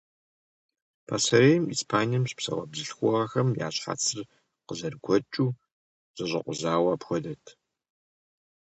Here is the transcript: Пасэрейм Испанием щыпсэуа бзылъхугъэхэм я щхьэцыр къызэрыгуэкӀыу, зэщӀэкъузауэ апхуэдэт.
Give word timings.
Пасэрейм 1.07 1.63
Испанием 1.75 2.23
щыпсэуа 2.29 2.69
бзылъхугъэхэм 2.71 3.49
я 3.65 3.69
щхьэцыр 3.75 4.19
къызэрыгуэкӀыу, 4.67 5.55
зэщӀэкъузауэ 6.17 6.89
апхуэдэт. 6.95 7.45